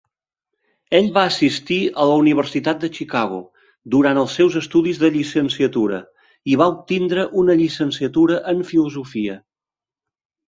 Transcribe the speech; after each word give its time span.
Ell 0.99 1.09
va 1.15 1.23
assistir 1.31 1.75
a 2.03 2.05
la 2.11 2.13
Universitat 2.21 2.79
de 2.85 2.89
Chicago 2.95 3.37
durant 3.95 4.19
els 4.21 4.37
seus 4.39 4.57
estudis 4.61 5.01
de 5.03 5.11
llicenciatura, 5.17 5.99
i 6.53 6.57
va 6.63 6.69
obtindre 6.77 7.27
una 7.43 7.57
llicenciatura 7.61 8.39
en 8.55 8.65
filosofia. 8.71 9.37